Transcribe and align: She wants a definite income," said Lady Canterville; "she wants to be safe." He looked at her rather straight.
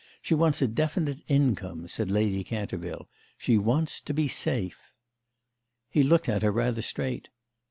She 0.19 0.33
wants 0.33 0.63
a 0.63 0.67
definite 0.67 1.19
income," 1.27 1.87
said 1.87 2.09
Lady 2.09 2.43
Canterville; 2.43 3.07
"she 3.37 3.59
wants 3.59 4.01
to 4.01 4.15
be 4.15 4.27
safe." 4.27 4.81
He 5.91 6.01
looked 6.01 6.27
at 6.27 6.41
her 6.41 6.51
rather 6.51 6.81
straight. 6.81 7.27